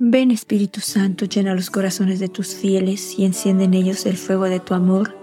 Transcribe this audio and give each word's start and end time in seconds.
Ven 0.00 0.30
Espíritu 0.30 0.80
Santo, 0.80 1.24
llena 1.24 1.56
los 1.56 1.70
corazones 1.70 2.20
de 2.20 2.28
tus 2.28 2.54
fieles 2.54 3.18
y 3.18 3.24
enciende 3.24 3.64
en 3.64 3.74
ellos 3.74 4.06
el 4.06 4.16
fuego 4.16 4.44
de 4.44 4.60
tu 4.60 4.74
amor. 4.74 5.16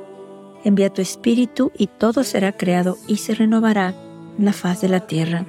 Envía 0.65 0.91
tu 0.91 1.01
Espíritu 1.01 1.71
y 1.77 1.88
todo 1.88 2.25
será 2.25 2.51
creado 2.51 2.97
y 3.07 3.15
se 3.17 3.35
renovará 3.35 3.96
la 4.38 4.51
faz 4.51 4.82
de 4.82 4.89
la 4.89 5.07
tierra. 5.07 5.46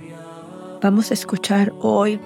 Vamos 0.80 1.10
a 1.10 1.14
escuchar 1.14 1.72
hoy 1.80 2.20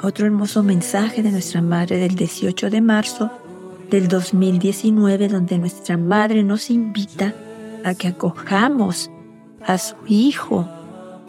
otro 0.00 0.26
hermoso 0.26 0.62
mensaje 0.62 1.24
de 1.24 1.32
nuestra 1.32 1.60
Madre 1.60 1.96
del 1.96 2.14
18 2.14 2.70
de 2.70 2.80
marzo 2.80 3.32
del 3.90 4.06
2019, 4.06 5.26
donde 5.26 5.58
nuestra 5.58 5.96
Madre 5.96 6.44
nos 6.44 6.70
invita 6.70 7.34
a 7.82 7.96
que 7.96 8.06
acojamos 8.06 9.10
a 9.66 9.76
su 9.78 9.96
Hijo 10.06 10.68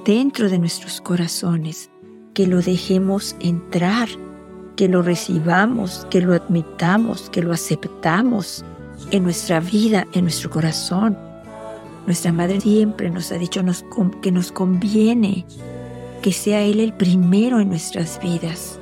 dentro 0.05 0.49
de 0.49 0.59
nuestros 0.59 1.01
corazones, 1.01 1.89
que 2.35 2.45
lo 2.45 2.61
dejemos 2.61 3.35
entrar, 3.39 4.07
que 4.75 4.87
lo 4.87 5.01
recibamos, 5.01 6.05
que 6.09 6.21
lo 6.21 6.33
admitamos, 6.33 7.29
que 7.29 7.41
lo 7.41 7.53
aceptamos 7.53 8.63
en 9.11 9.23
nuestra 9.23 9.59
vida, 9.59 10.05
en 10.13 10.23
nuestro 10.23 10.49
corazón. 10.49 11.17
Nuestra 12.05 12.31
Madre 12.31 12.61
siempre 12.61 13.09
nos 13.09 13.31
ha 13.31 13.37
dicho 13.37 13.63
que 14.21 14.31
nos 14.31 14.51
conviene 14.51 15.45
que 16.21 16.31
sea 16.31 16.61
Él 16.61 16.79
el 16.79 16.93
primero 16.93 17.59
en 17.59 17.69
nuestras 17.69 18.19
vidas, 18.21 18.79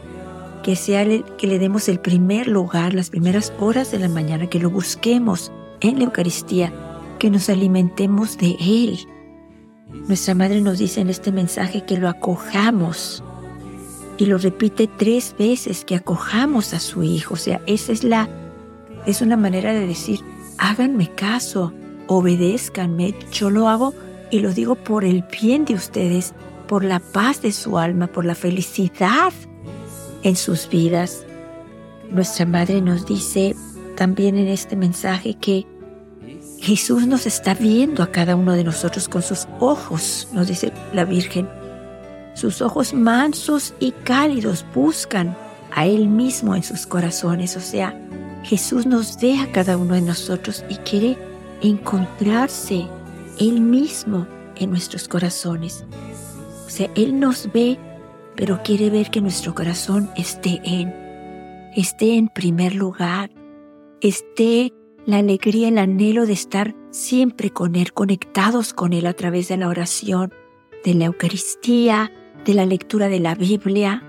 que 0.63 0.75
sea 0.75 1.05
que 1.37 1.47
le 1.47 1.59
demos 1.59 1.89
el 1.89 1.99
primer 1.99 2.47
lugar, 2.47 2.93
las 2.93 3.09
primeras 3.09 3.53
horas 3.59 3.91
de 3.91 3.99
la 3.99 4.09
mañana, 4.09 4.47
que 4.47 4.59
lo 4.59 4.69
busquemos 4.69 5.51
en 5.81 5.99
la 5.99 6.05
Eucaristía, 6.05 6.73
que 7.19 7.29
nos 7.29 7.49
alimentemos 7.49 8.37
de 8.37 8.55
Él. 8.59 8.99
Nuestra 10.07 10.35
Madre 10.35 10.61
nos 10.61 10.79
dice 10.79 11.01
en 11.01 11.09
este 11.09 11.31
mensaje 11.31 11.85
que 11.85 11.97
lo 11.97 12.09
acojamos 12.09 13.23
y 14.23 14.25
lo 14.25 14.37
repite 14.37 14.87
tres 14.87 15.35
veces, 15.37 15.83
que 15.83 15.97
acojamos 15.97 16.73
a 16.73 16.79
su 16.79 17.03
Hijo. 17.03 17.33
O 17.33 17.37
sea, 17.37 17.59
esa 17.65 17.91
es 17.91 18.05
la, 18.05 18.29
es 19.05 19.21
una 19.21 19.35
manera 19.35 19.73
de 19.73 19.85
decir, 19.85 20.21
háganme 20.57 21.13
caso, 21.13 21.73
obedézcanme, 22.07 23.15
yo 23.33 23.49
lo 23.49 23.67
hago 23.67 23.93
y 24.31 24.39
lo 24.39 24.53
digo 24.53 24.75
por 24.75 25.03
el 25.03 25.25
bien 25.41 25.65
de 25.65 25.73
ustedes, 25.73 26.33
por 26.69 26.85
la 26.85 26.99
paz 26.99 27.41
de 27.41 27.51
su 27.51 27.77
alma, 27.77 28.07
por 28.07 28.23
la 28.23 28.33
felicidad 28.33 29.33
en 30.23 30.37
sus 30.37 30.69
vidas. 30.69 31.25
Nuestra 32.09 32.45
Madre 32.45 32.79
nos 32.79 33.05
dice 33.05 33.57
también 33.97 34.37
en 34.37 34.47
este 34.47 34.77
mensaje 34.77 35.33
que 35.33 35.67
Jesús 36.61 37.07
nos 37.07 37.27
está 37.27 37.55
viendo 37.55 38.01
a 38.01 38.09
cada 38.09 38.37
uno 38.37 38.53
de 38.53 38.63
nosotros 38.63 39.09
con 39.09 39.21
sus 39.21 39.49
ojos, 39.59 40.29
nos 40.31 40.47
dice 40.47 40.71
la 40.93 41.03
Virgen. 41.03 41.62
Sus 42.33 42.61
ojos 42.61 42.93
mansos 42.93 43.73
y 43.79 43.91
cálidos 43.91 44.65
buscan 44.73 45.35
a 45.71 45.85
Él 45.85 46.07
mismo 46.07 46.55
en 46.55 46.63
sus 46.63 46.85
corazones. 46.85 47.55
O 47.57 47.59
sea, 47.61 47.97
Jesús 48.43 48.85
nos 48.85 49.19
ve 49.19 49.39
a 49.39 49.51
cada 49.51 49.77
uno 49.77 49.95
de 49.95 50.01
nosotros 50.01 50.63
y 50.69 50.75
quiere 50.77 51.17
encontrarse 51.61 52.87
Él 53.39 53.61
mismo 53.61 54.27
en 54.55 54.69
nuestros 54.69 55.07
corazones. 55.07 55.85
O 56.65 56.69
sea, 56.69 56.89
Él 56.95 57.19
nos 57.19 57.51
ve, 57.51 57.77
pero 58.35 58.61
quiere 58.63 58.89
ver 58.89 59.09
que 59.09 59.21
nuestro 59.21 59.53
corazón 59.55 60.09
esté 60.15 60.61
en, 60.63 60.93
esté 61.75 62.15
en 62.15 62.27
primer 62.29 62.75
lugar, 62.75 63.31
esté 64.01 64.73
la 65.05 65.17
alegría, 65.17 65.67
el 65.67 65.77
anhelo 65.77 66.25
de 66.25 66.33
estar 66.33 66.75
siempre 66.91 67.49
con 67.49 67.75
Él, 67.75 67.93
conectados 67.93 68.73
con 68.73 68.93
Él 68.93 69.05
a 69.05 69.13
través 69.13 69.47
de 69.47 69.57
la 69.57 69.67
oración, 69.67 70.33
de 70.83 70.93
la 70.93 71.05
Eucaristía, 71.05 72.11
de 72.45 72.53
la 72.53 72.65
lectura 72.65 73.07
de 73.07 73.19
la 73.19 73.35
Biblia, 73.35 74.03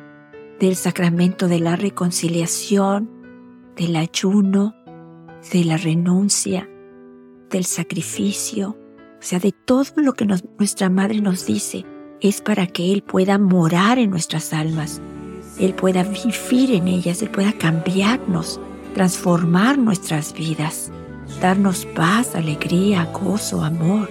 del 0.58 0.76
sacramento 0.76 1.48
de 1.48 1.60
la 1.60 1.76
reconciliación, 1.76 3.10
del 3.76 3.96
ayuno, 3.96 4.74
de 5.52 5.64
la 5.64 5.76
renuncia, 5.76 6.68
del 7.50 7.64
sacrificio, 7.64 8.70
o 8.70 9.26
sea, 9.26 9.38
de 9.38 9.52
todo 9.52 9.84
lo 9.96 10.14
que 10.14 10.26
nuestra 10.26 10.90
Madre 10.90 11.20
nos 11.20 11.46
dice, 11.46 11.84
es 12.20 12.40
para 12.40 12.66
que 12.66 12.92
Él 12.92 13.02
pueda 13.02 13.38
morar 13.38 13.98
en 13.98 14.10
nuestras 14.10 14.52
almas, 14.52 15.00
Él 15.58 15.74
pueda 15.74 16.02
vivir 16.02 16.74
en 16.74 16.88
ellas, 16.88 17.22
Él 17.22 17.30
pueda 17.30 17.52
cambiarnos, 17.52 18.60
transformar 18.94 19.78
nuestras 19.78 20.34
vidas, 20.34 20.90
darnos 21.40 21.86
paz, 21.86 22.34
alegría, 22.34 23.04
gozo, 23.12 23.62
amor. 23.62 24.08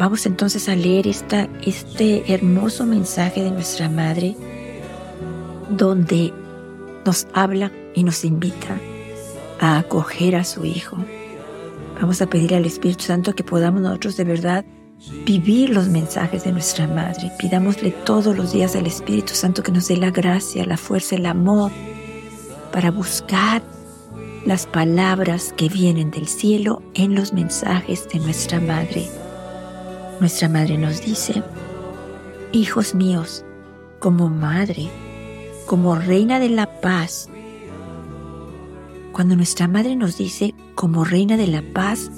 Vamos 0.00 0.24
entonces 0.24 0.66
a 0.70 0.74
leer 0.74 1.06
esta, 1.06 1.46
este 1.62 2.32
hermoso 2.32 2.86
mensaje 2.86 3.42
de 3.42 3.50
nuestra 3.50 3.90
Madre, 3.90 4.34
donde 5.68 6.32
nos 7.04 7.26
habla 7.34 7.70
y 7.94 8.02
nos 8.02 8.24
invita 8.24 8.80
a 9.60 9.76
acoger 9.76 10.36
a 10.36 10.44
su 10.44 10.64
Hijo. 10.64 10.96
Vamos 12.00 12.22
a 12.22 12.26
pedir 12.26 12.54
al 12.54 12.64
Espíritu 12.64 13.04
Santo 13.04 13.34
que 13.34 13.44
podamos 13.44 13.82
nosotros 13.82 14.16
de 14.16 14.24
verdad 14.24 14.64
vivir 15.26 15.68
los 15.68 15.88
mensajes 15.88 16.44
de 16.44 16.52
nuestra 16.52 16.86
Madre. 16.86 17.30
Pidámosle 17.38 17.90
todos 17.90 18.34
los 18.34 18.54
días 18.54 18.74
al 18.76 18.86
Espíritu 18.86 19.34
Santo 19.34 19.62
que 19.62 19.70
nos 19.70 19.88
dé 19.88 19.98
la 19.98 20.10
gracia, 20.10 20.64
la 20.64 20.78
fuerza, 20.78 21.16
el 21.16 21.26
amor 21.26 21.72
para 22.72 22.90
buscar 22.90 23.62
las 24.46 24.64
palabras 24.64 25.52
que 25.58 25.68
vienen 25.68 26.10
del 26.10 26.26
cielo 26.26 26.82
en 26.94 27.14
los 27.14 27.34
mensajes 27.34 28.08
de 28.08 28.18
nuestra 28.20 28.60
Madre. 28.60 29.19
Nuestra 30.20 30.50
Madre 30.50 30.76
nos 30.76 31.02
dice, 31.02 31.42
Hijos 32.52 32.94
míos, 32.94 33.42
como 34.00 34.28
Madre, 34.28 34.90
como 35.66 35.94
Reina 35.94 36.38
de 36.38 36.50
la 36.50 36.80
Paz, 36.80 37.28
cuando 39.12 39.34
nuestra 39.34 39.66
Madre 39.66 39.96
nos 39.96 40.18
dice 40.18 40.54
como 40.74 41.04
Reina 41.04 41.36
de 41.36 41.46
la 41.46 41.62
Paz, 41.62 42.10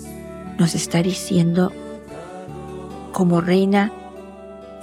nos 0.58 0.74
está 0.74 1.02
diciendo 1.02 1.70
como 3.12 3.40
Reina 3.40 3.92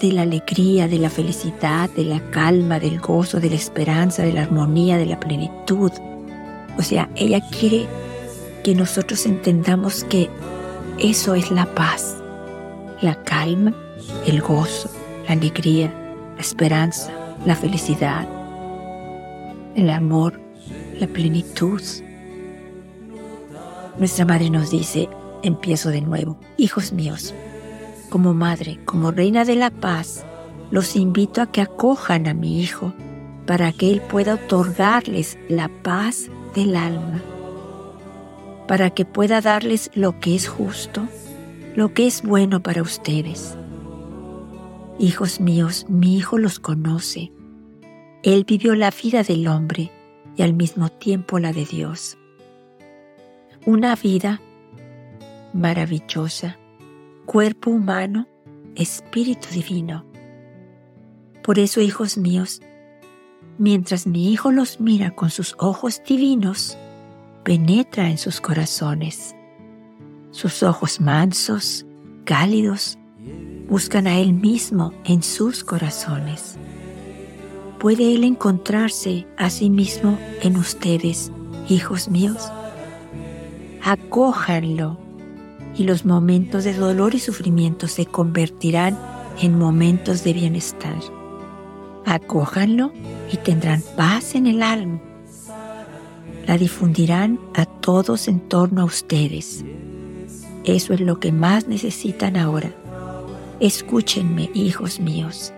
de 0.01 0.13
la 0.13 0.21
alegría, 0.21 0.87
de 0.87 0.99
la 0.99 1.09
felicidad, 1.09 1.89
de 1.89 2.05
la 2.05 2.21
calma, 2.31 2.79
del 2.79 3.01
gozo, 3.01 3.39
de 3.39 3.49
la 3.49 3.55
esperanza, 3.55 4.23
de 4.23 4.33
la 4.33 4.43
armonía, 4.43 4.97
de 4.97 5.07
la 5.07 5.19
plenitud. 5.19 5.91
O 6.77 6.81
sea, 6.81 7.09
ella 7.15 7.41
quiere 7.49 7.85
que 8.63 8.75
nosotros 8.75 9.25
entendamos 9.25 10.05
que 10.05 10.29
eso 10.99 11.35
es 11.35 11.51
la 11.51 11.65
paz, 11.65 12.18
la 13.01 13.15
calma, 13.23 13.73
el 14.25 14.41
gozo, 14.41 14.89
la 15.27 15.33
alegría, 15.33 15.93
la 16.35 16.41
esperanza, 16.41 17.11
la 17.45 17.55
felicidad, 17.55 18.27
el 19.75 19.89
amor, 19.89 20.39
la 20.99 21.07
plenitud. 21.07 21.81
Nuestra 23.97 24.25
madre 24.25 24.49
nos 24.49 24.71
dice, 24.71 25.09
empiezo 25.43 25.89
de 25.89 26.01
nuevo, 26.01 26.37
hijos 26.57 26.91
míos, 26.91 27.33
como 28.09 28.33
madre, 28.33 28.79
como 28.85 29.11
reina 29.11 29.45
de 29.45 29.55
la 29.55 29.69
paz, 29.69 30.25
los 30.71 30.95
invito 30.95 31.41
a 31.41 31.51
que 31.51 31.61
acojan 31.61 32.27
a 32.27 32.33
mi 32.33 32.61
hijo 32.61 32.93
para 33.45 33.71
que 33.71 33.91
él 33.91 34.01
pueda 34.01 34.35
otorgarles 34.35 35.37
la 35.47 35.69
paz 35.81 36.29
del 36.53 36.75
alma, 36.75 37.21
para 38.67 38.91
que 38.91 39.05
pueda 39.05 39.41
darles 39.41 39.89
lo 39.95 40.19
que 40.19 40.35
es 40.35 40.47
justo, 40.47 41.07
lo 41.75 41.93
que 41.93 42.07
es 42.07 42.23
bueno 42.23 42.61
para 42.61 42.81
ustedes. 42.81 43.57
Hijos 44.99 45.39
míos, 45.39 45.85
mi 45.89 46.17
hijo 46.17 46.37
los 46.37 46.59
conoce. 46.59 47.31
Él 48.23 48.43
vivió 48.45 48.75
la 48.75 48.91
vida 48.91 49.23
del 49.23 49.47
hombre 49.47 49.91
y 50.35 50.41
al 50.41 50.53
mismo 50.53 50.89
tiempo 50.89 51.39
la 51.39 51.53
de 51.53 51.65
Dios. 51.65 52.17
Una 53.65 53.95
vida 53.95 54.41
maravillosa 55.53 56.57
cuerpo 57.29 57.69
humano, 57.69 58.27
espíritu 58.75 59.49
divino. 59.53 60.03
Por 61.43 61.59
eso, 61.59 61.79
hijos 61.79 62.17
míos, 62.17 62.59
mientras 63.59 64.07
mi 64.07 64.31
Hijo 64.31 64.51
los 64.51 64.79
mira 64.79 65.11
con 65.11 65.29
sus 65.29 65.55
ojos 65.59 66.01
divinos, 66.07 66.75
penetra 67.43 68.09
en 68.09 68.17
sus 68.17 68.41
corazones. 68.41 69.35
Sus 70.31 70.61
ojos 70.61 71.01
mansos, 71.01 71.85
cálidos, 72.23 72.97
buscan 73.67 74.07
a 74.07 74.19
Él 74.19 74.33
mismo 74.33 74.93
en 75.03 75.23
sus 75.23 75.63
corazones. 75.63 76.57
¿Puede 77.79 78.13
Él 78.13 78.23
encontrarse 78.23 79.25
a 79.37 79.49
sí 79.49 79.69
mismo 79.69 80.19
en 80.41 80.57
ustedes, 80.57 81.31
hijos 81.67 82.09
míos? 82.09 82.51
Acójanlo 83.83 84.99
y 85.75 85.83
los 85.83 86.05
momentos 86.05 86.63
de 86.63 86.73
dolor 86.73 87.15
y 87.15 87.19
sufrimiento 87.19 87.87
se 87.87 88.05
convertirán 88.05 88.99
en 89.41 89.57
momentos 89.57 90.23
de 90.23 90.33
bienestar. 90.33 90.99
Acójanlo 92.05 92.91
y 93.31 93.37
tendrán 93.37 93.81
paz 93.95 94.35
en 94.35 94.45
el 94.45 94.61
alma. 94.61 94.99
La 96.45 96.57
difundirán 96.57 97.39
a 97.55 97.65
todos 97.65 98.27
en 98.27 98.39
torno 98.41 98.81
a 98.81 98.85
ustedes. 98.85 99.63
Eso 100.75 100.93
es 100.93 100.99
lo 100.99 101.19
que 101.19 101.31
más 101.31 101.67
necesitan 101.67 102.37
ahora. 102.37 102.71
Escúchenme, 103.59 104.51
hijos 104.53 104.99
míos. 104.99 105.51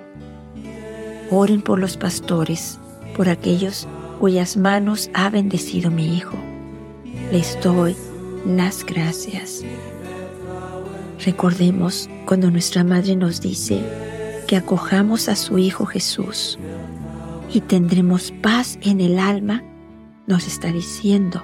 Oren 1.30 1.62
por 1.62 1.80
los 1.80 1.98
pastores, 1.98 2.80
por 3.18 3.28
aquellos 3.28 3.90
cuyas 4.22 4.56
manos 4.56 5.10
ha 5.14 5.30
bendecido 5.30 5.92
mi 5.92 6.16
Hijo. 6.16 6.38
Les 7.30 7.60
doy 7.62 7.94
las 8.46 8.86
gracias. 8.86 9.66
Recordemos 11.26 12.10
cuando 12.26 12.50
nuestra 12.50 12.86
Madre 12.86 13.18
nos 13.18 13.42
dice 13.42 13.84
que 14.48 14.56
acojamos 14.56 15.28
a 15.28 15.36
su 15.36 15.58
Hijo 15.58 15.86
Jesús 15.86 16.58
y 17.54 17.60
tendremos 17.60 18.32
paz 18.42 18.80
en 18.82 19.02
el 19.02 19.20
alma, 19.20 19.62
nos 20.26 20.48
está 20.48 20.72
diciendo, 20.72 21.44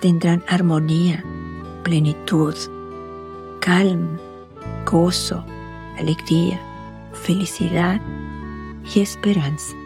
tendrán 0.00 0.42
armonía, 0.48 1.24
plenitud, 1.86 2.56
calma, 3.60 4.18
gozo, 4.90 5.44
alegría, 5.96 6.60
felicidad 7.12 8.00
y 8.92 9.02
esperanza. 9.02 9.76